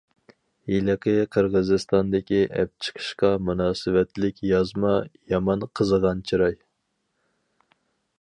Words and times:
ھېلىقى 0.69 1.11
قىرغىزىستاندىكى 1.35 2.39
ئەپ 2.61 2.71
قېچىشقا 2.85 3.29
مۇناسىۋەتلىك 3.49 4.41
يازما 4.53 4.95
يامان 5.35 5.67
قىزىغان 5.81 6.25
چىراي. 6.31 6.57